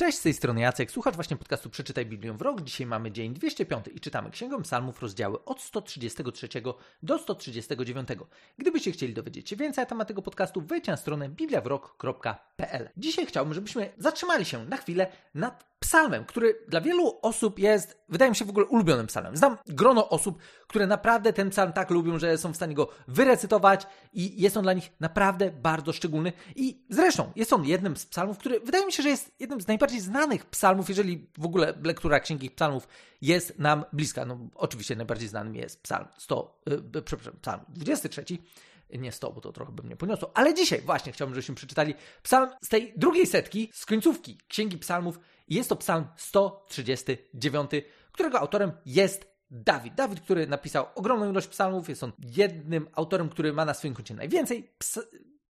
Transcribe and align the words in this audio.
Cześć, 0.00 0.18
z 0.18 0.22
tej 0.22 0.34
strony 0.34 0.60
Jacek, 0.60 0.90
słuchacz 0.90 1.14
właśnie 1.14 1.36
podcastu 1.36 1.70
Przeczytaj 1.70 2.06
Biblię 2.06 2.32
w 2.32 2.42
rok. 2.42 2.60
Dzisiaj 2.60 2.86
mamy 2.86 3.12
dzień 3.12 3.34
205 3.34 3.86
i 3.94 4.00
czytamy 4.00 4.30
Księgę 4.30 4.62
Psalmów 4.62 5.02
rozdziały 5.02 5.44
od 5.44 5.60
133 5.62 6.48
do 7.02 7.18
139. 7.18 8.08
Gdybyście 8.58 8.92
chcieli 8.92 9.14
dowiedzieć 9.14 9.48
się 9.48 9.56
więcej 9.56 9.82
na 9.82 9.86
temat 9.86 10.08
tego 10.08 10.22
podcastu, 10.22 10.60
wejdźcie 10.60 10.92
na 10.92 10.96
stronę 10.96 11.28
bibliawrok.pl. 11.28 12.88
Dzisiaj 12.96 13.26
chciałbym, 13.26 13.54
żebyśmy 13.54 13.92
zatrzymali 13.98 14.44
się 14.44 14.64
na 14.64 14.76
chwilę 14.76 15.06
nad 15.34 15.69
psalmem, 15.80 16.24
który 16.24 16.58
dla 16.68 16.80
wielu 16.80 17.18
osób 17.22 17.58
jest, 17.58 17.98
wydaje 18.08 18.30
mi 18.30 18.36
się, 18.36 18.44
w 18.44 18.50
ogóle 18.50 18.66
ulubionym 18.66 19.06
psalmem. 19.06 19.36
Znam 19.36 19.56
grono 19.66 20.08
osób, 20.08 20.38
które 20.66 20.86
naprawdę 20.86 21.32
ten 21.32 21.50
psalm 21.50 21.72
tak 21.72 21.90
lubią, 21.90 22.18
że 22.18 22.38
są 22.38 22.52
w 22.52 22.56
stanie 22.56 22.74
go 22.74 22.88
wyrecytować 23.08 23.86
i 24.12 24.42
jest 24.42 24.56
on 24.56 24.62
dla 24.62 24.72
nich 24.72 24.92
naprawdę 25.00 25.50
bardzo 25.50 25.92
szczególny. 25.92 26.32
I 26.56 26.84
zresztą 26.88 27.32
jest 27.36 27.52
on 27.52 27.64
jednym 27.64 27.96
z 27.96 28.06
psalmów, 28.06 28.38
który 28.38 28.60
wydaje 28.60 28.86
mi 28.86 28.92
się, 28.92 29.02
że 29.02 29.08
jest 29.08 29.32
jednym 29.40 29.60
z 29.60 29.68
najbardziej 29.68 30.00
znanych 30.00 30.46
psalmów, 30.46 30.88
jeżeli 30.88 31.26
w 31.38 31.44
ogóle 31.44 31.74
lektura 31.84 32.20
księgi 32.20 32.50
psalmów 32.50 32.88
jest 33.22 33.58
nam 33.58 33.84
bliska. 33.92 34.24
No 34.24 34.38
oczywiście 34.54 34.96
najbardziej 34.96 35.28
znanym 35.28 35.54
jest 35.54 35.82
psalm 35.82 36.06
100, 36.18 36.60
yy, 36.94 37.02
przepraszam, 37.02 37.34
psalm 37.42 37.60
23, 37.68 38.24
nie 38.98 39.12
100, 39.12 39.32
bo 39.32 39.40
to 39.40 39.52
trochę 39.52 39.72
by 39.72 39.82
mnie 39.82 39.96
poniosło, 39.96 40.30
ale 40.34 40.54
dzisiaj 40.54 40.80
właśnie 40.80 41.12
chciałbym, 41.12 41.34
żebyśmy 41.34 41.54
przeczytali 41.54 41.94
psalm 42.22 42.50
z 42.62 42.68
tej 42.68 42.92
drugiej 42.96 43.26
setki, 43.26 43.70
z 43.72 43.86
końcówki 43.86 44.38
Księgi 44.48 44.78
Psalmów. 44.78 45.20
Jest 45.48 45.68
to 45.68 45.76
psalm 45.76 46.06
139, 46.16 47.70
którego 48.12 48.40
autorem 48.40 48.72
jest 48.86 49.30
Dawid. 49.50 49.94
Dawid, 49.94 50.20
który 50.20 50.46
napisał 50.46 50.86
ogromną 50.94 51.30
ilość 51.30 51.46
psalmów, 51.46 51.88
jest 51.88 52.02
on 52.02 52.12
jednym 52.18 52.88
autorem, 52.92 53.28
który 53.28 53.52
ma 53.52 53.64
na 53.64 53.74
swoim 53.74 53.94
koncie 53.94 54.14
najwięcej 54.14 54.62
ps 54.78 54.98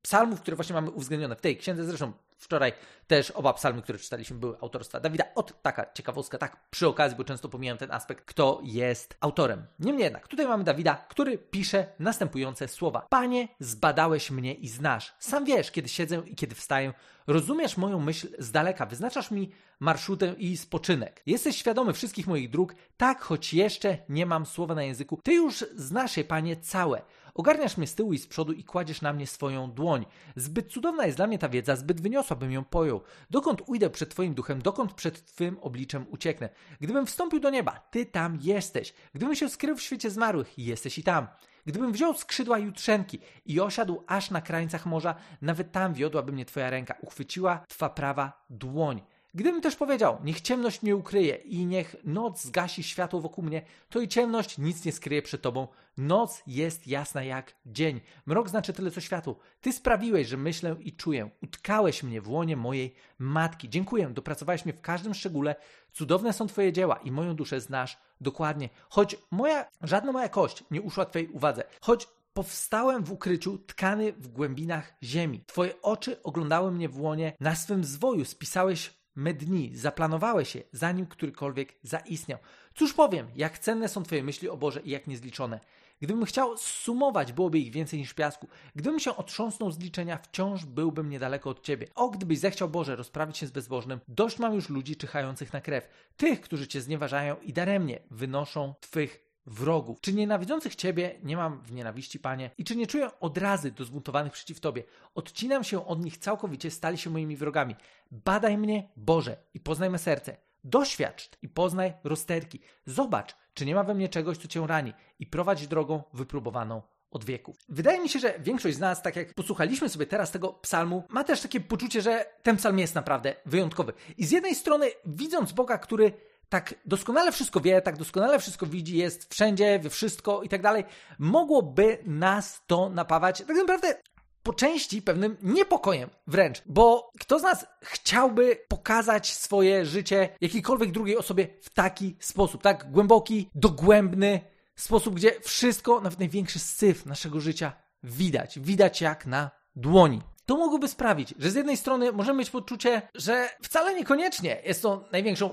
psalmów, 0.02 0.40
które 0.40 0.56
właśnie 0.56 0.74
mamy 0.74 0.90
uwzględnione 0.90 1.36
w 1.36 1.40
tej 1.40 1.56
księdze. 1.56 1.84
Zresztą 1.84 2.12
wczoraj 2.40 2.72
też 3.06 3.30
oba 3.30 3.52
psalmy, 3.52 3.82
które 3.82 3.98
czytaliśmy, 3.98 4.36
były 4.36 4.56
autorstwa 4.60 5.00
Dawida. 5.00 5.24
Od 5.34 5.62
taka 5.62 5.92
ciekawostka, 5.94 6.38
tak 6.38 6.56
przy 6.70 6.88
okazji, 6.88 7.18
bo 7.18 7.24
często 7.24 7.48
pomijam 7.48 7.78
ten 7.78 7.90
aspekt, 7.92 8.24
kto 8.24 8.60
jest 8.62 9.16
autorem. 9.20 9.66
Niemniej 9.78 10.04
jednak, 10.04 10.28
tutaj 10.28 10.46
mamy 10.46 10.64
Dawida, 10.64 10.94
który 10.94 11.38
pisze 11.38 11.86
następujące 11.98 12.68
słowa. 12.68 13.06
Panie, 13.10 13.48
zbadałeś 13.60 14.30
mnie 14.30 14.54
i 14.54 14.68
znasz. 14.68 15.14
Sam 15.18 15.44
wiesz, 15.44 15.70
kiedy 15.70 15.88
siedzę 15.88 16.22
i 16.26 16.34
kiedy 16.34 16.54
wstaję. 16.54 16.92
Rozumiesz 17.26 17.76
moją 17.76 18.00
myśl 18.00 18.28
z 18.38 18.50
daleka, 18.50 18.86
wyznaczasz 18.86 19.30
mi 19.30 19.50
marszutę 19.80 20.34
i 20.38 20.56
spoczynek. 20.56 21.22
Jesteś 21.26 21.56
świadomy 21.56 21.92
wszystkich 21.92 22.26
moich 22.26 22.50
dróg, 22.50 22.74
tak 22.96 23.20
choć 23.20 23.54
jeszcze 23.54 23.98
nie 24.08 24.26
mam 24.26 24.46
słowa 24.46 24.74
na 24.74 24.82
języku. 24.82 25.20
Ty 25.22 25.34
już 25.34 25.64
znasz 25.74 26.16
je, 26.16 26.24
Panie, 26.24 26.56
całe. 26.56 27.02
Ogarniasz 27.34 27.76
mnie 27.76 27.86
z 27.86 27.94
tyłu 27.94 28.12
i 28.12 28.18
z 28.18 28.26
przodu 28.26 28.52
i 28.52 28.64
kładziesz 28.64 29.02
na 29.02 29.12
mnie 29.12 29.26
swoją 29.26 29.70
dłoń. 29.72 30.06
Zbyt 30.36 30.72
cudowna 30.72 31.06
jest 31.06 31.18
dla 31.18 31.26
mnie 31.26 31.38
ta 31.38 31.48
wiedza, 31.48 31.76
zbyt 31.76 32.00
wyniosła, 32.00 32.29
bym 32.36 32.52
ją 32.52 32.64
pojął. 32.64 33.00
Dokąd 33.30 33.62
ujdę 33.66 33.90
przed 33.90 34.10
Twoim 34.10 34.34
duchem, 34.34 34.62
dokąd 34.62 34.92
przed 34.92 35.24
Twym 35.24 35.58
obliczem 35.60 36.06
ucieknę? 36.10 36.48
Gdybym 36.80 37.06
wstąpił 37.06 37.40
do 37.40 37.50
nieba, 37.50 37.80
Ty 37.90 38.06
tam 38.06 38.38
jesteś. 38.40 38.94
Gdybym 39.14 39.34
się 39.34 39.48
skrył 39.48 39.76
w 39.76 39.82
świecie 39.82 40.10
zmarłych, 40.10 40.58
jesteś 40.58 40.98
i 40.98 41.02
tam. 41.02 41.26
Gdybym 41.66 41.92
wziął 41.92 42.14
skrzydła 42.14 42.58
jutrzenki 42.58 43.18
i 43.46 43.60
osiadł 43.60 44.04
aż 44.06 44.30
na 44.30 44.40
krańcach 44.40 44.86
morza, 44.86 45.14
nawet 45.42 45.72
tam 45.72 45.94
wiodłaby 45.94 46.32
mnie 46.32 46.44
Twoja 46.44 46.70
ręka, 46.70 46.94
uchwyciła 47.00 47.64
Twa 47.68 47.90
prawa 47.90 48.44
dłoń. 48.50 49.02
Gdybym 49.34 49.60
też 49.60 49.76
powiedział, 49.76 50.18
niech 50.24 50.40
ciemność 50.40 50.82
mnie 50.82 50.96
ukryje 50.96 51.34
i 51.34 51.66
niech 51.66 51.96
noc 52.04 52.42
zgasi 52.42 52.82
światło 52.82 53.20
wokół 53.20 53.44
mnie, 53.44 53.62
to 53.88 54.00
i 54.00 54.08
ciemność 54.08 54.58
nic 54.58 54.84
nie 54.84 54.92
skryje 54.92 55.22
przed 55.22 55.42
Tobą. 55.42 55.68
Noc 55.96 56.42
jest 56.46 56.86
jasna 56.86 57.22
jak 57.22 57.54
dzień. 57.66 58.00
Mrok 58.26 58.48
znaczy 58.48 58.72
tyle 58.72 58.90
co 58.90 59.00
światło. 59.00 59.38
Ty 59.60 59.72
sprawiłeś, 59.72 60.28
że 60.28 60.36
myślę 60.36 60.76
i 60.80 60.92
czuję. 60.92 61.30
Utkałeś 61.42 62.02
mnie 62.02 62.20
w 62.20 62.30
łonie 62.30 62.56
mojej 62.56 62.94
matki. 63.18 63.68
Dziękuję, 63.68 64.08
dopracowałeś 64.08 64.64
mnie 64.64 64.74
w 64.74 64.80
każdym 64.80 65.14
szczególe. 65.14 65.56
Cudowne 65.92 66.32
są 66.32 66.46
Twoje 66.46 66.72
dzieła 66.72 66.96
i 66.96 67.10
moją 67.10 67.34
duszę 67.36 67.60
znasz 67.60 67.98
dokładnie. 68.20 68.68
Choć 68.88 69.16
moja, 69.30 69.66
żadna 69.82 70.12
moja 70.12 70.28
kość 70.28 70.64
nie 70.70 70.82
uszła 70.82 71.06
Twojej 71.06 71.28
uwadze. 71.28 71.64
Choć 71.80 72.08
Powstałem 72.32 73.04
w 73.04 73.12
ukryciu, 73.12 73.58
tkany 73.58 74.12
w 74.12 74.28
głębinach 74.28 74.92
ziemi. 75.02 75.44
Twoje 75.46 75.82
oczy 75.82 76.22
oglądały 76.22 76.72
mnie 76.72 76.88
w 76.88 77.00
łonie, 77.00 77.32
na 77.40 77.54
swym 77.54 77.84
zwoju 77.84 78.24
spisałeś 78.24 78.99
me 79.20 79.34
dni, 79.34 79.76
zaplanowałeś 79.76 80.54
je, 80.54 80.62
zanim 80.72 81.06
którykolwiek 81.06 81.74
zaistniał. 81.82 82.38
Cóż 82.74 82.94
powiem, 82.94 83.26
jak 83.36 83.58
cenne 83.58 83.88
są 83.88 84.02
Twoje 84.02 84.22
myśli 84.22 84.48
o 84.48 84.56
Boże 84.56 84.80
i 84.80 84.90
jak 84.90 85.06
niezliczone. 85.06 85.60
Gdybym 86.00 86.24
chciał 86.24 86.56
sumować, 86.58 87.32
byłoby 87.32 87.58
ich 87.58 87.72
więcej 87.72 87.98
niż 87.98 88.14
piasku. 88.14 88.48
Gdybym 88.76 89.00
się 89.00 89.16
otrząsnął 89.16 89.70
z 89.70 89.78
liczenia, 89.78 90.18
wciąż 90.18 90.64
byłbym 90.64 91.10
niedaleko 91.10 91.50
od 91.50 91.62
Ciebie. 91.62 91.86
O, 91.94 92.10
gdybyś 92.10 92.38
zechciał 92.38 92.68
Boże 92.68 92.96
rozprawić 92.96 93.38
się 93.38 93.46
z 93.46 93.50
bezbożnym, 93.50 94.00
dość 94.08 94.38
mam 94.38 94.54
już 94.54 94.68
ludzi 94.68 94.96
czyhających 94.96 95.52
na 95.52 95.60
krew. 95.60 95.88
Tych, 96.16 96.40
którzy 96.40 96.68
Cię 96.68 96.80
znieważają 96.80 97.36
i 97.42 97.52
daremnie 97.52 97.98
wynoszą 98.10 98.74
Twych 98.80 99.29
wrogów. 99.46 100.00
Czy 100.00 100.12
nienawidzących 100.12 100.74
Ciebie 100.74 101.18
nie 101.22 101.36
mam 101.36 101.62
w 101.62 101.72
nienawiści, 101.72 102.18
Panie? 102.18 102.50
I 102.58 102.64
czy 102.64 102.76
nie 102.76 102.86
czuję 102.86 103.10
odrazy 103.20 103.70
do 103.70 103.84
zbuntowanych 103.84 104.32
przeciw 104.32 104.60
Tobie? 104.60 104.84
Odcinam 105.14 105.64
się 105.64 105.86
od 105.86 106.04
nich 106.04 106.18
całkowicie, 106.18 106.70
stali 106.70 106.98
się 106.98 107.10
moimi 107.10 107.36
wrogami. 107.36 107.76
Badaj 108.10 108.58
mnie, 108.58 108.88
Boże, 108.96 109.36
i 109.54 109.60
poznaj 109.60 109.90
me 109.90 109.98
serce. 109.98 110.36
Doświadcz 110.64 111.30
i 111.42 111.48
poznaj 111.48 111.92
rozterki. 112.04 112.60
Zobacz, 112.86 113.36
czy 113.54 113.66
nie 113.66 113.74
ma 113.74 113.84
we 113.84 113.94
mnie 113.94 114.08
czegoś, 114.08 114.38
co 114.38 114.48
Cię 114.48 114.66
rani 114.66 114.92
i 115.18 115.26
prowadź 115.26 115.66
drogą 115.66 116.02
wypróbowaną 116.12 116.82
od 117.10 117.24
wieków. 117.24 117.56
Wydaje 117.68 118.00
mi 118.00 118.08
się, 118.08 118.18
że 118.18 118.34
większość 118.38 118.76
z 118.76 118.80
nas, 118.80 119.02
tak 119.02 119.16
jak 119.16 119.34
posłuchaliśmy 119.34 119.88
sobie 119.88 120.06
teraz 120.06 120.30
tego 120.30 120.48
psalmu, 120.52 121.04
ma 121.08 121.24
też 121.24 121.40
takie 121.40 121.60
poczucie, 121.60 122.02
że 122.02 122.26
ten 122.42 122.56
psalm 122.56 122.78
jest 122.78 122.94
naprawdę 122.94 123.34
wyjątkowy. 123.46 123.92
I 124.16 124.26
z 124.26 124.30
jednej 124.30 124.54
strony, 124.54 124.86
widząc 125.06 125.52
Boga, 125.52 125.78
który 125.78 126.12
tak 126.50 126.74
doskonale 126.84 127.32
wszystko 127.32 127.60
wie, 127.60 127.82
tak 127.82 127.98
doskonale 127.98 128.38
wszystko 128.38 128.66
widzi, 128.66 128.96
jest 128.96 129.34
wszędzie, 129.34 129.78
wie 129.78 129.90
wszystko 129.90 130.42
i 130.42 130.48
tak 130.48 130.62
dalej, 130.62 130.84
mogłoby 131.18 131.98
nas 132.04 132.62
to 132.66 132.88
napawać 132.88 133.38
tak 133.38 133.56
naprawdę 133.56 133.94
po 134.42 134.52
części 134.52 135.02
pewnym 135.02 135.36
niepokojem 135.42 136.10
wręcz, 136.26 136.62
bo 136.66 137.10
kto 137.20 137.38
z 137.38 137.42
nas 137.42 137.66
chciałby 137.82 138.56
pokazać 138.68 139.32
swoje 139.32 139.86
życie 139.86 140.28
jakiejkolwiek 140.40 140.92
drugiej 140.92 141.16
osobie 141.16 141.48
w 141.62 141.70
taki 141.70 142.16
sposób, 142.20 142.62
tak 142.62 142.90
głęboki, 142.90 143.50
dogłębny 143.54 144.40
sposób, 144.76 145.14
gdzie 145.14 145.40
wszystko, 145.40 146.00
nawet 146.00 146.18
największy 146.18 146.58
syf 146.58 147.06
naszego 147.06 147.40
życia 147.40 147.72
widać, 148.02 148.58
widać 148.58 149.00
jak 149.00 149.26
na 149.26 149.50
dłoni. 149.76 150.20
To 150.50 150.56
mogłoby 150.56 150.88
sprawić, 150.88 151.34
że 151.38 151.50
z 151.50 151.54
jednej 151.54 151.76
strony 151.76 152.12
możemy 152.12 152.38
mieć 152.38 152.50
poczucie, 152.50 153.02
że 153.14 153.48
wcale 153.62 153.94
niekoniecznie 153.94 154.62
jest 154.64 154.82
to 154.82 155.04
największą 155.12 155.50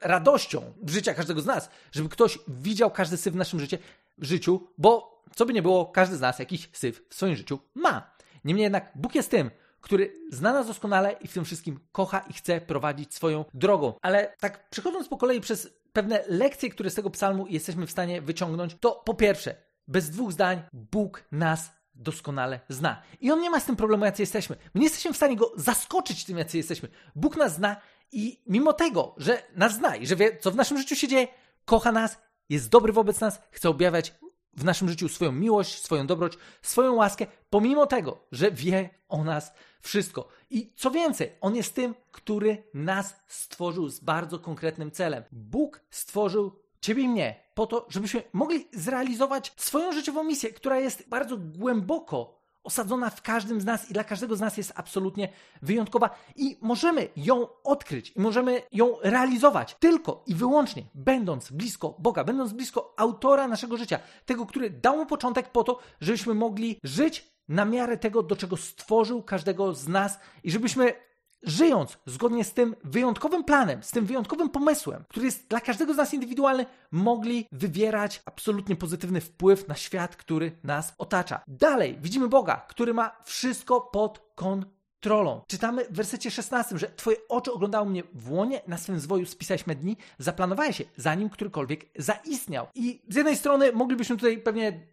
radością 0.00 0.62
życia 0.86 1.14
każdego 1.14 1.40
z 1.40 1.46
nas, 1.46 1.70
żeby 1.92 2.08
ktoś 2.08 2.38
widział 2.48 2.90
każdy 2.90 3.16
syf 3.16 3.34
w 3.34 3.36
naszym 3.36 3.60
życie, 3.60 3.78
w 4.18 4.24
życiu, 4.24 4.68
bo 4.78 5.22
co 5.34 5.46
by 5.46 5.52
nie 5.52 5.62
było, 5.62 5.86
każdy 5.86 6.16
z 6.16 6.20
nas 6.20 6.38
jakiś 6.38 6.68
syf 6.72 7.04
w 7.08 7.14
swoim 7.14 7.36
życiu 7.36 7.58
ma. 7.74 8.10
Niemniej 8.44 8.62
jednak 8.62 8.92
Bóg 8.94 9.14
jest 9.14 9.30
tym, 9.30 9.50
który 9.80 10.12
zna 10.30 10.52
nas 10.52 10.66
doskonale 10.66 11.12
i 11.12 11.28
w 11.28 11.32
tym 11.32 11.44
wszystkim 11.44 11.80
kocha 11.92 12.18
i 12.18 12.32
chce 12.32 12.60
prowadzić 12.60 13.14
swoją 13.14 13.44
drogą. 13.54 13.94
Ale 14.02 14.34
tak 14.40 14.70
przechodząc 14.70 15.08
po 15.08 15.16
kolei 15.16 15.40
przez 15.40 15.70
pewne 15.92 16.24
lekcje, 16.28 16.70
które 16.70 16.90
z 16.90 16.94
tego 16.94 17.10
psalmu 17.10 17.46
jesteśmy 17.46 17.86
w 17.86 17.90
stanie 17.90 18.22
wyciągnąć, 18.22 18.76
to 18.80 19.02
po 19.04 19.14
pierwsze, 19.14 19.54
bez 19.88 20.10
dwóch 20.10 20.32
zdań, 20.32 20.62
Bóg 20.72 21.24
nas 21.32 21.77
doskonale 21.98 22.60
zna. 22.68 23.02
I 23.20 23.32
On 23.32 23.40
nie 23.40 23.50
ma 23.50 23.60
z 23.60 23.64
tym 23.64 23.76
problemu, 23.76 24.04
jacy 24.04 24.22
jesteśmy. 24.22 24.56
My 24.74 24.80
nie 24.80 24.86
jesteśmy 24.86 25.12
w 25.12 25.16
stanie 25.16 25.36
Go 25.36 25.52
zaskoczyć 25.56 26.24
tym, 26.24 26.38
jacy 26.38 26.56
jesteśmy. 26.56 26.88
Bóg 27.14 27.36
nas 27.36 27.54
zna 27.54 27.76
i 28.12 28.42
mimo 28.46 28.72
tego, 28.72 29.14
że 29.16 29.42
nas 29.56 29.74
zna 29.74 29.96
i 29.96 30.06
że 30.06 30.16
wie, 30.16 30.38
co 30.40 30.50
w 30.50 30.56
naszym 30.56 30.78
życiu 30.78 30.96
się 30.96 31.08
dzieje, 31.08 31.28
kocha 31.64 31.92
nas, 31.92 32.18
jest 32.48 32.68
dobry 32.68 32.92
wobec 32.92 33.20
nas, 33.20 33.40
chce 33.50 33.68
objawiać 33.68 34.14
w 34.56 34.64
naszym 34.64 34.88
życiu 34.88 35.08
swoją 35.08 35.32
miłość, 35.32 35.84
swoją 35.84 36.06
dobroć, 36.06 36.32
swoją 36.62 36.94
łaskę, 36.94 37.26
pomimo 37.50 37.86
tego, 37.86 38.26
że 38.32 38.50
wie 38.50 38.90
o 39.08 39.24
nas 39.24 39.52
wszystko. 39.80 40.28
I 40.50 40.72
co 40.76 40.90
więcej, 40.90 41.32
On 41.40 41.56
jest 41.56 41.74
tym, 41.74 41.94
który 42.12 42.64
nas 42.74 43.16
stworzył 43.26 43.88
z 43.88 44.00
bardzo 44.00 44.38
konkretnym 44.38 44.90
celem. 44.90 45.24
Bóg 45.32 45.80
stworzył 45.90 46.62
Ciebie 46.80 47.02
i 47.02 47.08
mnie 47.08 47.36
po 47.54 47.66
to, 47.66 47.86
żebyśmy 47.88 48.22
mogli 48.32 48.68
zrealizować 48.72 49.52
swoją 49.56 49.92
życiową 49.92 50.24
misję, 50.24 50.52
która 50.52 50.78
jest 50.78 51.08
bardzo 51.08 51.36
głęboko 51.36 52.38
osadzona 52.64 53.10
w 53.10 53.22
każdym 53.22 53.60
z 53.60 53.64
nas 53.64 53.90
i 53.90 53.92
dla 53.92 54.04
każdego 54.04 54.36
z 54.36 54.40
nas 54.40 54.56
jest 54.56 54.72
absolutnie 54.76 55.28
wyjątkowa 55.62 56.10
i 56.36 56.58
możemy 56.60 57.08
ją 57.16 57.48
odkryć 57.64 58.12
i 58.16 58.20
możemy 58.20 58.62
ją 58.72 58.96
realizować 59.02 59.76
tylko 59.80 60.22
i 60.26 60.34
wyłącznie 60.34 60.82
będąc 60.94 61.50
blisko 61.50 61.96
Boga, 61.98 62.24
będąc 62.24 62.52
blisko 62.52 62.94
autora 62.96 63.48
naszego 63.48 63.76
życia, 63.76 63.98
tego, 64.26 64.46
który 64.46 64.70
dał 64.70 64.96
mu 64.96 65.06
początek 65.06 65.52
po 65.52 65.64
to, 65.64 65.78
żebyśmy 66.00 66.34
mogli 66.34 66.80
żyć 66.84 67.32
na 67.48 67.64
miarę 67.64 67.96
tego, 67.96 68.22
do 68.22 68.36
czego 68.36 68.56
stworzył 68.56 69.22
każdego 69.22 69.74
z 69.74 69.88
nas 69.88 70.18
i 70.44 70.50
żebyśmy 70.50 71.07
żyjąc 71.42 71.98
zgodnie 72.06 72.44
z 72.44 72.52
tym 72.54 72.76
wyjątkowym 72.84 73.44
planem, 73.44 73.82
z 73.82 73.90
tym 73.90 74.06
wyjątkowym 74.06 74.50
pomysłem, 74.50 75.04
który 75.08 75.26
jest 75.26 75.48
dla 75.48 75.60
każdego 75.60 75.94
z 75.94 75.96
nas 75.96 76.14
indywidualny, 76.14 76.66
mogli 76.90 77.46
wywierać 77.52 78.22
absolutnie 78.24 78.76
pozytywny 78.76 79.20
wpływ 79.20 79.68
na 79.68 79.74
świat, 79.74 80.16
który 80.16 80.52
nas 80.64 80.94
otacza. 80.98 81.40
Dalej 81.48 81.98
widzimy 82.00 82.28
Boga, 82.28 82.66
który 82.68 82.94
ma 82.94 83.16
wszystko 83.24 83.80
pod 83.80 84.18
kontrolą 84.34 84.78
trolą. 85.00 85.42
Czytamy 85.46 85.84
w 85.84 85.92
wersecie 85.92 86.30
16, 86.30 86.78
że 86.78 86.90
twoje 86.96 87.16
oczy 87.28 87.52
oglądały 87.52 87.90
mnie 87.90 88.02
w 88.14 88.32
łonie, 88.32 88.60
na 88.66 88.78
swym 88.78 89.00
zwoju 89.00 89.26
spisałeś 89.26 89.66
me 89.66 89.74
dni, 89.74 89.96
zaplanowałeś 90.18 90.76
się, 90.76 90.84
zanim 90.96 91.30
którykolwiek 91.30 91.86
zaistniał. 91.98 92.66
I 92.74 93.02
z 93.08 93.14
jednej 93.14 93.36
strony 93.36 93.72
moglibyśmy 93.72 94.16
tutaj 94.16 94.38
pewnie 94.38 94.86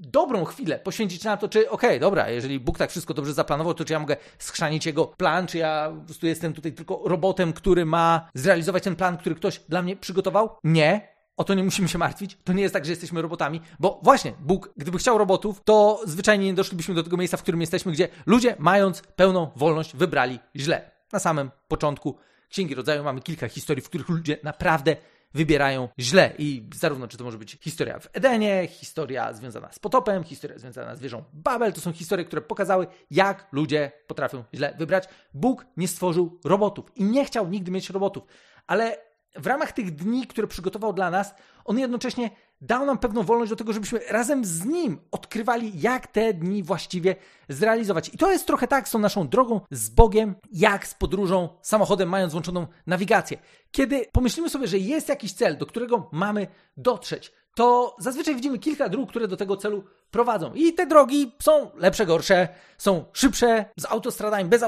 dobrą 0.00 0.44
chwilę 0.44 0.78
poświęcić 0.78 1.24
na 1.24 1.36
to, 1.36 1.48
czy 1.48 1.70
okej, 1.70 1.90
okay, 1.90 2.00
dobra, 2.00 2.30
jeżeli 2.30 2.60
Bóg 2.60 2.78
tak 2.78 2.90
wszystko 2.90 3.14
dobrze 3.14 3.32
zaplanował, 3.32 3.74
to 3.74 3.84
czy 3.84 3.92
ja 3.92 3.98
mogę 3.98 4.16
schrzanić 4.38 4.86
jego 4.86 5.06
plan, 5.06 5.46
czy 5.46 5.58
ja 5.58 5.92
po 5.98 6.04
prostu 6.04 6.26
jestem 6.26 6.52
tutaj 6.52 6.72
tylko 6.72 7.02
robotem, 7.04 7.52
który 7.52 7.86
ma 7.86 8.28
zrealizować 8.34 8.82
ten 8.82 8.96
plan, 8.96 9.16
który 9.16 9.34
ktoś 9.34 9.60
dla 9.68 9.82
mnie 9.82 9.96
przygotował? 9.96 10.50
Nie, 10.64 11.08
o 11.36 11.44
to 11.44 11.54
nie 11.54 11.64
musimy 11.64 11.88
się 11.88 11.98
martwić. 11.98 12.38
To 12.44 12.52
nie 12.52 12.62
jest 12.62 12.74
tak, 12.74 12.84
że 12.84 12.92
jesteśmy 12.92 13.22
robotami, 13.22 13.60
bo 13.78 14.00
właśnie 14.02 14.32
Bóg, 14.40 14.70
gdyby 14.76 14.98
chciał 14.98 15.18
robotów, 15.18 15.60
to 15.64 16.00
zwyczajnie 16.04 16.46
nie 16.46 16.54
doszlibyśmy 16.54 16.94
do 16.94 17.02
tego 17.02 17.16
miejsca, 17.16 17.36
w 17.36 17.42
którym 17.42 17.60
jesteśmy, 17.60 17.92
gdzie 17.92 18.08
ludzie, 18.26 18.56
mając 18.58 19.02
pełną 19.02 19.50
wolność, 19.56 19.96
wybrali 19.96 20.38
źle. 20.56 20.90
Na 21.12 21.18
samym 21.18 21.50
początku 21.68 22.18
Księgi 22.48 22.74
Rodzaju 22.74 23.04
mamy 23.04 23.20
kilka 23.20 23.48
historii, 23.48 23.82
w 23.82 23.88
których 23.88 24.08
ludzie 24.08 24.38
naprawdę 24.42 24.96
wybierają 25.34 25.88
źle. 25.98 26.32
I 26.38 26.68
zarówno, 26.74 27.08
czy 27.08 27.16
to 27.16 27.24
może 27.24 27.38
być 27.38 27.58
historia 27.60 27.98
w 27.98 28.08
Edenie, 28.12 28.66
historia 28.70 29.32
związana 29.32 29.72
z 29.72 29.78
potopem, 29.78 30.24
historia 30.24 30.58
związana 30.58 30.96
z 30.96 31.00
wieżą 31.00 31.24
Babel, 31.32 31.72
to 31.72 31.80
są 31.80 31.92
historie, 31.92 32.24
które 32.24 32.42
pokazały, 32.42 32.86
jak 33.10 33.46
ludzie 33.52 33.92
potrafią 34.06 34.44
źle 34.54 34.74
wybrać. 34.78 35.08
Bóg 35.34 35.66
nie 35.76 35.88
stworzył 35.88 36.40
robotów 36.44 36.96
i 36.96 37.04
nie 37.04 37.24
chciał 37.24 37.48
nigdy 37.48 37.70
mieć 37.70 37.90
robotów, 37.90 38.24
ale 38.66 39.07
w 39.34 39.46
ramach 39.46 39.72
tych 39.72 39.94
dni, 39.94 40.26
które 40.26 40.46
przygotował 40.46 40.92
dla 40.92 41.10
nas, 41.10 41.34
on 41.64 41.78
jednocześnie 41.78 42.30
dał 42.60 42.86
nam 42.86 42.98
pewną 42.98 43.22
wolność 43.22 43.50
do 43.50 43.56
tego, 43.56 43.72
żebyśmy 43.72 44.00
razem 44.10 44.44
z 44.44 44.64
nim 44.64 45.00
odkrywali, 45.10 45.80
jak 45.80 46.06
te 46.06 46.34
dni 46.34 46.62
właściwie 46.62 47.16
zrealizować. 47.48 48.14
I 48.14 48.18
to 48.18 48.32
jest 48.32 48.46
trochę 48.46 48.68
tak 48.68 48.88
z 48.88 48.90
tą 48.90 48.98
naszą 48.98 49.28
drogą 49.28 49.60
z 49.70 49.88
Bogiem, 49.88 50.34
jak 50.52 50.86
z 50.86 50.94
podróżą 50.94 51.48
samochodem, 51.62 52.08
mając 52.08 52.32
włączoną 52.32 52.66
nawigację. 52.86 53.38
Kiedy 53.70 54.06
pomyślimy 54.12 54.50
sobie, 54.50 54.68
że 54.68 54.78
jest 54.78 55.08
jakiś 55.08 55.32
cel, 55.32 55.56
do 55.56 55.66
którego 55.66 56.08
mamy 56.12 56.46
dotrzeć, 56.76 57.32
to 57.54 57.96
zazwyczaj 57.98 58.34
widzimy 58.34 58.58
kilka 58.58 58.88
dróg, 58.88 59.10
które 59.10 59.28
do 59.28 59.36
tego 59.36 59.56
celu 59.56 59.84
prowadzą. 60.10 60.54
I 60.54 60.72
te 60.72 60.86
drogi 60.86 61.32
są 61.42 61.70
lepsze, 61.74 62.06
gorsze, 62.06 62.48
są 62.78 63.04
szybsze, 63.12 63.64
z 63.76 63.84
autostradami, 63.84 64.48
bez 64.48 64.64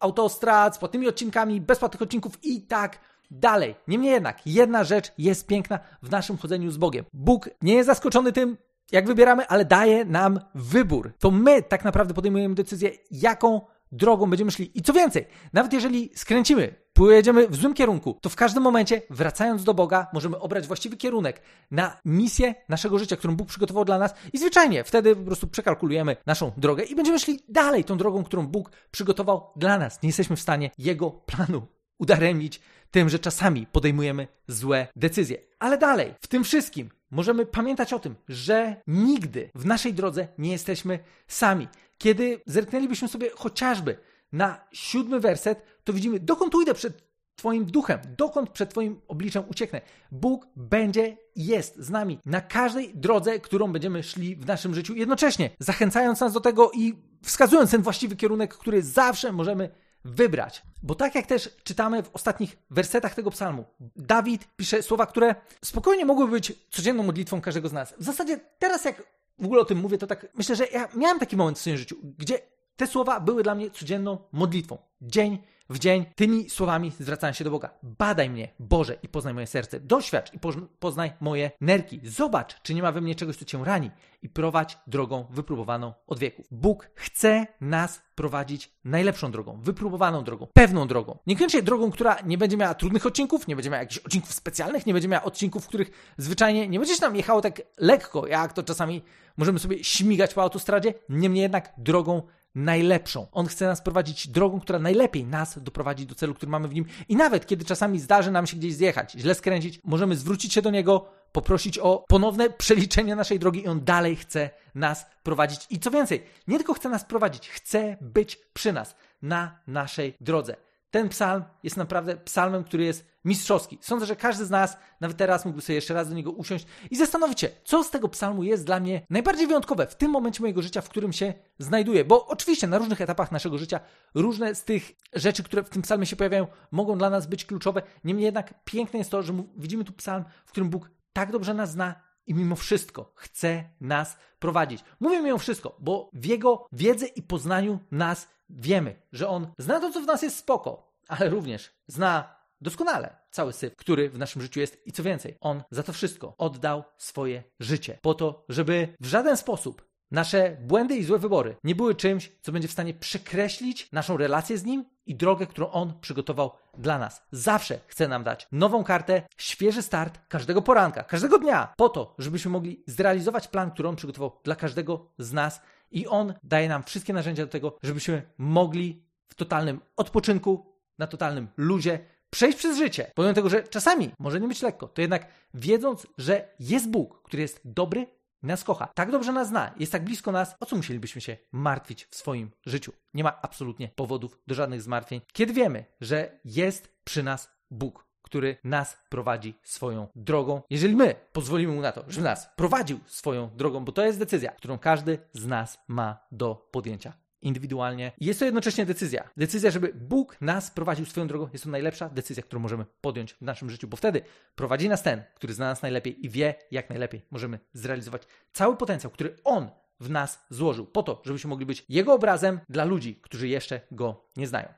autostrad, 0.00 0.76
z 0.76 0.78
płatnymi 0.78 1.08
odcinkami, 1.08 1.60
bez 1.60 1.78
płatnych 1.78 2.02
odcinków 2.02 2.44
i 2.44 2.62
tak 2.62 2.98
dalej. 3.30 3.74
Niemniej 3.88 4.12
jednak, 4.12 4.46
jedna 4.46 4.84
rzecz 4.84 5.12
jest 5.18 5.46
piękna 5.46 5.78
w 6.02 6.10
naszym 6.10 6.36
chodzeniu 6.38 6.70
z 6.70 6.76
Bogiem. 6.76 7.04
Bóg 7.12 7.50
nie 7.62 7.74
jest 7.74 7.86
zaskoczony 7.86 8.32
tym, 8.32 8.56
jak 8.92 9.06
wybieramy, 9.06 9.46
ale 9.46 9.64
daje 9.64 10.04
nam 10.04 10.40
wybór. 10.54 11.12
To 11.18 11.30
my 11.30 11.62
tak 11.62 11.84
naprawdę 11.84 12.14
podejmujemy 12.14 12.54
decyzję, 12.54 12.90
jaką 13.10 13.60
drogą 13.92 14.30
będziemy 14.30 14.50
szli. 14.50 14.78
I 14.78 14.82
co 14.82 14.92
więcej, 14.92 15.26
nawet 15.52 15.72
jeżeli 15.72 16.10
skręcimy, 16.14 16.74
pojedziemy 16.92 17.48
w 17.48 17.56
złym 17.56 17.74
kierunku, 17.74 18.18
to 18.22 18.28
w 18.28 18.36
każdym 18.36 18.62
momencie, 18.62 19.02
wracając 19.10 19.64
do 19.64 19.74
Boga, 19.74 20.06
możemy 20.12 20.38
obrać 20.38 20.66
właściwy 20.66 20.96
kierunek 20.96 21.42
na 21.70 21.96
misję 22.04 22.54
naszego 22.68 22.98
życia, 22.98 23.16
którą 23.16 23.36
Bóg 23.36 23.48
przygotował 23.48 23.84
dla 23.84 23.98
nas 23.98 24.14
i 24.32 24.38
zwyczajnie 24.38 24.84
wtedy 24.84 25.16
po 25.16 25.22
prostu 25.22 25.46
przekalkulujemy 25.46 26.16
naszą 26.26 26.52
drogę 26.56 26.84
i 26.84 26.94
będziemy 26.94 27.18
szli 27.18 27.40
dalej 27.48 27.84
tą 27.84 27.96
drogą, 27.96 28.24
którą 28.24 28.46
Bóg 28.46 28.70
przygotował 28.90 29.50
dla 29.56 29.78
nas. 29.78 30.02
Nie 30.02 30.08
jesteśmy 30.08 30.36
w 30.36 30.40
stanie 30.40 30.70
Jego 30.78 31.10
planu 31.10 31.66
udaremnić 32.00 32.60
tym, 32.90 33.08
że 33.08 33.18
czasami 33.18 33.66
podejmujemy 33.66 34.28
złe 34.48 34.86
decyzje. 34.96 35.38
Ale 35.58 35.78
dalej, 35.78 36.14
w 36.20 36.26
tym 36.26 36.44
wszystkim 36.44 36.90
możemy 37.10 37.46
pamiętać 37.46 37.92
o 37.92 37.98
tym, 37.98 38.14
że 38.28 38.76
nigdy 38.86 39.50
w 39.54 39.66
naszej 39.66 39.94
drodze 39.94 40.28
nie 40.38 40.52
jesteśmy 40.52 40.98
sami. 41.28 41.68
Kiedy 41.98 42.40
zerknęlibyśmy 42.46 43.08
sobie 43.08 43.30
chociażby 43.34 43.96
na 44.32 44.60
siódmy 44.72 45.20
werset, 45.20 45.62
to 45.84 45.92
widzimy, 45.92 46.20
dokąd 46.20 46.54
ujdę 46.54 46.74
przed 46.74 47.10
Twoim 47.36 47.64
duchem, 47.64 47.98
dokąd 48.18 48.50
przed 48.50 48.70
Twoim 48.70 49.00
obliczem 49.08 49.44
ucieknę. 49.48 49.80
Bóg 50.12 50.46
będzie 50.56 51.16
i 51.34 51.46
jest 51.46 51.76
z 51.76 51.90
nami 51.90 52.18
na 52.26 52.40
każdej 52.40 52.94
drodze, 52.94 53.38
którą 53.38 53.72
będziemy 53.72 54.02
szli 54.02 54.36
w 54.36 54.46
naszym 54.46 54.74
życiu, 54.74 54.94
jednocześnie 54.94 55.50
zachęcając 55.58 56.20
nas 56.20 56.32
do 56.32 56.40
tego 56.40 56.70
i 56.74 56.94
wskazując 57.22 57.70
ten 57.70 57.82
właściwy 57.82 58.16
kierunek, 58.16 58.54
który 58.54 58.82
zawsze 58.82 59.32
możemy 59.32 59.70
wybrać. 60.04 60.62
Bo 60.82 60.94
tak 60.94 61.14
jak 61.14 61.26
też 61.26 61.56
czytamy 61.64 62.02
w 62.02 62.10
ostatnich 62.12 62.58
wersetach 62.70 63.14
tego 63.14 63.30
psalmu, 63.30 63.64
Dawid 63.96 64.48
pisze 64.56 64.82
słowa, 64.82 65.06
które 65.06 65.34
spokojnie 65.64 66.04
mogłyby 66.04 66.32
być 66.32 66.52
codzienną 66.70 67.02
modlitwą 67.02 67.40
każdego 67.40 67.68
z 67.68 67.72
nas. 67.72 67.94
W 67.98 68.04
zasadzie 68.04 68.40
teraz 68.58 68.84
jak 68.84 69.02
w 69.38 69.44
ogóle 69.44 69.60
o 69.60 69.64
tym 69.64 69.78
mówię, 69.78 69.98
to 69.98 70.06
tak 70.06 70.26
myślę, 70.34 70.56
że 70.56 70.66
ja 70.66 70.88
miałem 70.94 71.18
taki 71.18 71.36
moment 71.36 71.58
w 71.58 71.60
swoim 71.60 71.76
życiu, 71.76 71.96
gdzie 72.18 72.38
te 72.76 72.86
słowa 72.86 73.20
były 73.20 73.42
dla 73.42 73.54
mnie 73.54 73.70
codzienną 73.70 74.18
modlitwą. 74.32 74.78
Dzień 75.02 75.38
w 75.70 75.78
dzień 75.78 76.06
tymi 76.14 76.50
słowami 76.50 76.92
zwracałem 77.00 77.34
się 77.34 77.44
do 77.44 77.50
Boga. 77.50 77.70
Badaj 77.82 78.30
mnie, 78.30 78.48
Boże, 78.58 78.96
i 79.02 79.08
poznaj 79.08 79.34
moje 79.34 79.46
serce. 79.46 79.80
Doświadcz 79.80 80.34
i 80.34 80.38
poznaj 80.80 81.12
moje 81.20 81.50
nerki. 81.60 82.00
Zobacz, 82.04 82.62
czy 82.62 82.74
nie 82.74 82.82
ma 82.82 82.92
we 82.92 83.00
mnie 83.00 83.14
czegoś, 83.14 83.36
co 83.36 83.44
cię 83.44 83.58
rani 83.64 83.90
i 84.22 84.28
prowadź 84.28 84.78
drogą 84.86 85.26
wypróbowaną 85.30 85.92
od 86.06 86.18
wieków. 86.18 86.46
Bóg 86.50 86.90
chce 86.94 87.46
nas 87.60 88.02
prowadzić 88.14 88.72
najlepszą 88.84 89.30
drogą, 89.30 89.60
wypróbowaną 89.62 90.24
drogą, 90.24 90.46
pewną 90.52 90.86
drogą. 90.86 91.18
Niekoniecznie 91.26 91.62
drogą, 91.62 91.90
która 91.90 92.16
nie 92.26 92.38
będzie 92.38 92.56
miała 92.56 92.74
trudnych 92.74 93.06
odcinków, 93.06 93.48
nie 93.48 93.56
będzie 93.56 93.70
miała 93.70 93.82
jakichś 93.82 93.98
odcinków 93.98 94.32
specjalnych, 94.34 94.86
nie 94.86 94.92
będzie 94.92 95.08
miała 95.08 95.24
odcinków, 95.24 95.64
w 95.64 95.68
których 95.68 96.14
zwyczajnie 96.16 96.68
nie 96.68 96.78
będzie 96.78 96.94
się 96.94 97.02
nam 97.02 97.16
jechało 97.16 97.40
tak 97.40 97.62
lekko, 97.78 98.26
jak 98.26 98.52
to 98.52 98.62
czasami 98.62 99.02
możemy 99.36 99.58
sobie 99.58 99.84
śmigać 99.84 100.34
po 100.34 100.42
autostradzie. 100.42 100.94
Niemniej 101.08 101.42
jednak 101.42 101.72
drogą 101.78 102.22
najlepszą. 102.54 103.26
On 103.32 103.46
chce 103.46 103.66
nas 103.66 103.82
prowadzić 103.82 104.28
drogą, 104.28 104.60
która 104.60 104.78
najlepiej 104.78 105.24
nas 105.24 105.58
doprowadzi 105.58 106.06
do 106.06 106.14
celu, 106.14 106.34
który 106.34 106.50
mamy 106.52 106.68
w 106.68 106.74
nim. 106.74 106.84
I 107.08 107.16
nawet 107.16 107.46
kiedy 107.46 107.64
czasami 107.64 108.00
zdarzy 108.00 108.30
nam 108.30 108.46
się 108.46 108.56
gdzieś 108.56 108.74
zjechać, 108.74 109.12
źle 109.12 109.34
skręcić, 109.34 109.80
możemy 109.84 110.16
zwrócić 110.16 110.52
się 110.52 110.62
do 110.62 110.70
niego, 110.70 111.06
poprosić 111.32 111.78
o 111.78 112.04
ponowne 112.08 112.50
przeliczenie 112.62 113.16
naszej 113.16 113.38
drogi 113.38 113.62
i 113.62 113.68
on 113.68 113.84
dalej 113.84 114.16
chce 114.16 114.50
nas 114.74 115.06
prowadzić. 115.22 115.66
I 115.70 115.78
co 115.78 115.90
więcej, 115.90 116.24
nie 116.48 116.56
tylko 116.56 116.74
chce 116.74 116.88
nas 116.88 117.04
prowadzić, 117.04 117.48
chce 117.48 117.96
być 118.00 118.38
przy 118.52 118.72
nas 118.72 118.96
na 119.22 119.60
naszej 119.66 120.16
drodze. 120.20 120.56
Ten 120.90 121.08
psalm 121.08 121.44
jest 121.62 121.76
naprawdę 121.76 122.16
psalmem, 122.16 122.64
który 122.64 122.84
jest 122.84 123.10
mistrzowski. 123.24 123.78
Sądzę, 123.80 124.06
że 124.06 124.16
każdy 124.16 124.44
z 124.44 124.50
nas, 124.50 124.76
nawet 125.00 125.16
teraz, 125.16 125.44
mógłby 125.44 125.62
sobie 125.62 125.74
jeszcze 125.74 125.94
raz 125.94 126.08
do 126.08 126.14
niego 126.14 126.30
usiąść 126.30 126.66
i 126.90 126.96
zastanowić 126.96 127.40
się, 127.40 127.48
co 127.64 127.84
z 127.84 127.90
tego 127.90 128.08
psalmu 128.08 128.42
jest 128.42 128.64
dla 128.64 128.80
mnie 128.80 129.06
najbardziej 129.10 129.46
wyjątkowe 129.46 129.86
w 129.86 129.94
tym 129.94 130.10
momencie 130.10 130.42
mojego 130.42 130.62
życia, 130.62 130.80
w 130.80 130.88
którym 130.88 131.12
się 131.12 131.34
znajduję. 131.58 132.04
Bo 132.04 132.26
oczywiście 132.26 132.66
na 132.66 132.78
różnych 132.78 133.00
etapach 133.00 133.32
naszego 133.32 133.58
życia 133.58 133.80
różne 134.14 134.54
z 134.54 134.64
tych 134.64 134.92
rzeczy, 135.12 135.42
które 135.42 135.62
w 135.62 135.70
tym 135.70 135.82
psalmie 135.82 136.06
się 136.06 136.16
pojawiają, 136.16 136.46
mogą 136.70 136.98
dla 136.98 137.10
nas 137.10 137.26
być 137.26 137.44
kluczowe. 137.44 137.82
Niemniej 138.04 138.24
jednak 138.24 138.64
piękne 138.64 138.98
jest 138.98 139.10
to, 139.10 139.22
że 139.22 139.32
widzimy 139.56 139.84
tu 139.84 139.92
psalm, 139.92 140.24
w 140.46 140.50
którym 140.50 140.70
Bóg 140.70 140.90
tak 141.12 141.32
dobrze 141.32 141.54
nas 141.54 141.70
zna, 141.70 142.09
i 142.30 142.34
mimo 142.34 142.56
wszystko 142.56 143.12
chce 143.14 143.64
nas 143.80 144.16
prowadzić. 144.38 144.84
Mówię 145.00 145.22
mimo 145.22 145.38
wszystko, 145.38 145.76
bo 145.78 146.10
w 146.12 146.24
Jego 146.24 146.66
wiedzy 146.72 147.06
i 147.06 147.22
poznaniu 147.22 147.78
nas 147.90 148.28
wiemy, 148.50 149.02
że 149.12 149.28
On 149.28 149.52
zna 149.58 149.80
to, 149.80 149.92
co 149.92 150.00
w 150.00 150.06
nas 150.06 150.22
jest 150.22 150.36
spoko, 150.36 150.92
ale 151.08 151.28
również 151.28 151.70
zna 151.86 152.36
doskonale 152.60 153.16
cały 153.30 153.52
syf, 153.52 153.76
który 153.76 154.10
w 154.10 154.18
naszym 154.18 154.42
życiu 154.42 154.60
jest 154.60 154.86
i 154.86 154.92
co 154.92 155.02
więcej, 155.02 155.36
On 155.40 155.62
za 155.70 155.82
to 155.82 155.92
wszystko 155.92 156.34
oddał 156.38 156.84
swoje 156.98 157.42
życie 157.60 157.98
po 158.02 158.14
to, 158.14 158.44
żeby 158.48 158.96
w 159.00 159.06
żaden 159.06 159.36
sposób 159.36 159.89
nasze 160.10 160.56
błędy 160.60 160.96
i 160.96 161.04
złe 161.04 161.18
wybory 161.18 161.56
nie 161.64 161.74
były 161.74 161.94
czymś, 161.94 162.32
co 162.42 162.52
będzie 162.52 162.68
w 162.68 162.72
stanie 162.72 162.94
przekreślić 162.94 163.92
naszą 163.92 164.16
relację 164.16 164.58
z 164.58 164.64
Nim 164.64 164.84
i 165.06 165.14
drogę, 165.14 165.46
którą 165.46 165.70
On 165.70 166.00
przygotował 166.00 166.50
dla 166.78 166.98
nas. 166.98 167.22
Zawsze 167.32 167.80
chce 167.86 168.08
nam 168.08 168.24
dać 168.24 168.48
nową 168.52 168.84
kartę, 168.84 169.22
świeży 169.36 169.82
start 169.82 170.20
każdego 170.28 170.62
poranka, 170.62 171.02
każdego 171.02 171.38
dnia, 171.38 171.74
po 171.76 171.88
to, 171.88 172.14
żebyśmy 172.18 172.50
mogli 172.50 172.82
zrealizować 172.86 173.48
plan, 173.48 173.70
który 173.70 173.88
On 173.88 173.96
przygotował 173.96 174.40
dla 174.44 174.56
każdego 174.56 175.06
z 175.18 175.32
nas 175.32 175.60
i 175.90 176.06
On 176.06 176.34
daje 176.42 176.68
nam 176.68 176.82
wszystkie 176.82 177.12
narzędzia 177.12 177.44
do 177.44 177.52
tego, 177.52 177.78
żebyśmy 177.82 178.22
mogli 178.38 179.02
w 179.28 179.34
totalnym 179.34 179.80
odpoczynku, 179.96 180.70
na 180.98 181.06
totalnym 181.06 181.48
luzie 181.56 181.98
przejść 182.30 182.58
przez 182.58 182.78
życie. 182.78 183.10
Pomimo 183.14 183.34
tego, 183.34 183.48
że 183.48 183.62
czasami 183.62 184.10
może 184.18 184.40
nie 184.40 184.48
być 184.48 184.62
lekko, 184.62 184.88
to 184.88 185.00
jednak 185.00 185.26
wiedząc, 185.54 186.06
że 186.18 186.48
jest 186.60 186.90
Bóg, 186.90 187.22
który 187.22 187.42
jest 187.42 187.60
dobry, 187.64 188.06
nas 188.42 188.64
kocha, 188.64 188.86
tak 188.94 189.10
dobrze 189.10 189.32
nas 189.32 189.48
zna, 189.48 189.74
jest 189.78 189.92
tak 189.92 190.04
blisko 190.04 190.32
nas, 190.32 190.56
o 190.60 190.66
co 190.66 190.76
musielibyśmy 190.76 191.20
się 191.20 191.36
martwić 191.52 192.04
w 192.04 192.14
swoim 192.14 192.50
życiu? 192.66 192.92
Nie 193.14 193.24
ma 193.24 193.42
absolutnie 193.42 193.88
powodów 193.88 194.38
do 194.46 194.54
żadnych 194.54 194.82
zmartwień, 194.82 195.20
kiedy 195.32 195.52
wiemy, 195.52 195.84
że 196.00 196.40
jest 196.44 196.94
przy 197.04 197.22
nas 197.22 197.50
Bóg, 197.70 198.06
który 198.22 198.56
nas 198.64 198.98
prowadzi 199.08 199.54
swoją 199.62 200.08
drogą. 200.14 200.62
Jeżeli 200.70 200.96
my 200.96 201.14
pozwolimy 201.32 201.72
mu 201.72 201.80
na 201.80 201.92
to, 201.92 202.04
żeby 202.08 202.24
nas 202.24 202.50
prowadził 202.56 203.00
swoją 203.06 203.50
drogą, 203.56 203.84
bo 203.84 203.92
to 203.92 204.04
jest 204.04 204.18
decyzja, 204.18 204.52
którą 204.52 204.78
każdy 204.78 205.18
z 205.32 205.46
nas 205.46 205.78
ma 205.88 206.26
do 206.32 206.68
podjęcia 206.70 207.12
indywidualnie. 207.42 208.12
Jest 208.20 208.38
to 208.38 208.44
jednocześnie 208.44 208.86
decyzja. 208.86 209.30
Decyzja, 209.36 209.70
żeby 209.70 209.92
Bóg 209.94 210.40
nas 210.40 210.70
prowadził 210.70 211.06
swoją 211.06 211.26
drogą, 211.26 211.48
jest 211.52 211.64
to 211.64 211.70
najlepsza 211.70 212.08
decyzja, 212.08 212.42
którą 212.42 212.60
możemy 212.60 212.84
podjąć 213.00 213.32
w 213.32 213.40
naszym 213.40 213.70
życiu, 213.70 213.88
bo 213.88 213.96
wtedy 213.96 214.22
prowadzi 214.54 214.88
nas 214.88 215.02
ten, 215.02 215.22
który 215.34 215.52
zna 215.54 215.64
nas 215.64 215.82
najlepiej 215.82 216.26
i 216.26 216.28
wie, 216.28 216.54
jak 216.70 216.90
najlepiej 216.90 217.22
możemy 217.30 217.58
zrealizować 217.72 218.22
cały 218.52 218.76
potencjał, 218.76 219.10
który 219.10 219.36
On 219.44 219.70
w 220.00 220.10
nas 220.10 220.46
złożył, 220.50 220.86
po 220.86 221.02
to, 221.02 221.22
żebyśmy 221.24 221.50
mogli 221.50 221.66
być 221.66 221.84
Jego 221.88 222.14
obrazem 222.14 222.60
dla 222.68 222.84
ludzi, 222.84 223.20
którzy 223.22 223.48
jeszcze 223.48 223.80
Go 223.90 224.24
nie 224.36 224.46
znają. 224.46 224.68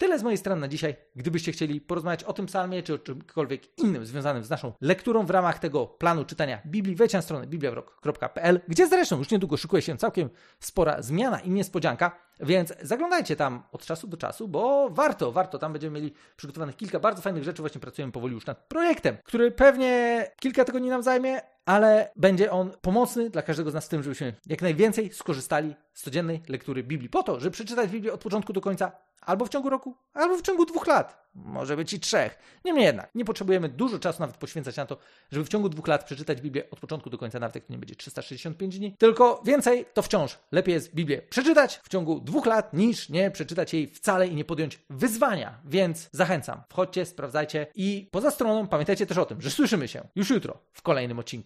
Tyle 0.00 0.18
z 0.18 0.22
mojej 0.22 0.38
strony 0.38 0.60
na 0.60 0.68
dzisiaj. 0.68 0.96
Gdybyście 1.16 1.52
chcieli 1.52 1.80
porozmawiać 1.80 2.24
o 2.24 2.32
tym 2.32 2.46
psalmie, 2.46 2.82
czy 2.82 2.94
o 2.94 2.98
czymkolwiek 2.98 3.78
innym 3.78 4.06
związanym 4.06 4.44
z 4.44 4.50
naszą 4.50 4.72
lekturą 4.80 5.26
w 5.26 5.30
ramach 5.30 5.58
tego 5.58 5.86
planu 5.86 6.24
czytania 6.24 6.62
Biblii, 6.66 6.96
wejdźcie 6.96 7.18
na 7.18 7.22
stronę 7.22 7.46
bibliawrok.pl, 7.46 8.60
gdzie 8.68 8.86
zresztą 8.86 9.18
już 9.18 9.30
niedługo 9.30 9.56
szykuje 9.56 9.82
się 9.82 9.96
całkiem 9.96 10.30
spora 10.60 11.02
zmiana 11.02 11.40
i 11.40 11.50
niespodzianka, 11.50 12.18
więc 12.40 12.72
zaglądajcie 12.82 13.36
tam 13.36 13.62
od 13.72 13.84
czasu 13.84 14.06
do 14.06 14.16
czasu, 14.16 14.48
bo 14.48 14.90
warto, 14.90 15.32
warto. 15.32 15.58
Tam 15.58 15.72
będziemy 15.72 16.00
mieli 16.00 16.14
przygotowanych 16.36 16.76
kilka 16.76 17.00
bardzo 17.00 17.22
fajnych 17.22 17.44
rzeczy. 17.44 17.62
Właśnie 17.62 17.80
pracujemy 17.80 18.12
powoli 18.12 18.34
już 18.34 18.46
nad 18.46 18.68
projektem, 18.68 19.16
który 19.24 19.50
pewnie 19.50 20.24
kilka 20.36 20.64
tygodni 20.64 20.88
nam 20.88 21.02
zajmie, 21.02 21.40
ale 21.64 22.12
będzie 22.16 22.50
on 22.50 22.72
pomocny 22.80 23.30
dla 23.30 23.42
każdego 23.42 23.70
z 23.70 23.74
nas 23.74 23.86
w 23.86 23.88
tym, 23.88 24.02
żebyśmy 24.02 24.34
jak 24.46 24.62
najwięcej 24.62 25.12
skorzystali 25.12 25.74
z 25.94 26.02
codziennej 26.02 26.42
lektury 26.48 26.82
Biblii. 26.82 27.08
Po 27.08 27.22
to, 27.22 27.40
żeby 27.40 27.50
przeczytać 27.50 27.90
Biblię 27.90 28.12
od 28.12 28.20
początku 28.20 28.52
do 28.52 28.60
końca, 28.60 28.92
albo 29.20 29.44
w 29.44 29.48
ciągu 29.48 29.70
roku, 29.70 29.96
albo 30.14 30.36
w 30.36 30.42
ciągu 30.42 30.66
dwóch 30.66 30.86
lat. 30.86 31.29
Może 31.34 31.76
być 31.76 31.92
i 31.92 32.00
trzech. 32.00 32.38
Niemniej 32.64 32.84
jednak, 32.84 33.14
nie 33.14 33.24
potrzebujemy 33.24 33.68
dużo 33.68 33.98
czasu 33.98 34.20
nawet 34.20 34.36
poświęcać 34.36 34.76
na 34.76 34.86
to, 34.86 34.96
żeby 35.32 35.44
w 35.44 35.48
ciągu 35.48 35.68
dwóch 35.68 35.86
lat 35.86 36.04
przeczytać 36.04 36.40
Biblię 36.40 36.70
od 36.70 36.80
początku 36.80 37.10
do 37.10 37.18
końca, 37.18 37.40
nawet 37.40 37.54
jak 37.54 37.64
to 37.64 37.72
nie 37.72 37.78
będzie 37.78 37.94
365 37.94 38.78
dni. 38.78 38.96
Tylko 38.98 39.42
więcej, 39.44 39.86
to 39.94 40.02
wciąż 40.02 40.38
lepiej 40.52 40.74
jest 40.74 40.94
Biblię 40.94 41.22
przeczytać 41.22 41.80
w 41.82 41.88
ciągu 41.88 42.20
dwóch 42.20 42.46
lat, 42.46 42.72
niż 42.72 43.08
nie 43.08 43.30
przeczytać 43.30 43.74
jej 43.74 43.86
wcale 43.86 44.28
i 44.28 44.34
nie 44.34 44.44
podjąć 44.44 44.78
wyzwania. 44.90 45.60
Więc 45.64 46.08
zachęcam, 46.12 46.62
wchodźcie, 46.68 47.06
sprawdzajcie 47.06 47.66
i 47.74 48.08
poza 48.10 48.30
stroną 48.30 48.66
pamiętajcie 48.66 49.06
też 49.06 49.18
o 49.18 49.26
tym, 49.26 49.40
że 49.40 49.50
słyszymy 49.50 49.88
się 49.88 50.08
już 50.14 50.30
jutro 50.30 50.58
w 50.72 50.82
kolejnym 50.82 51.18
odcinku. 51.18 51.40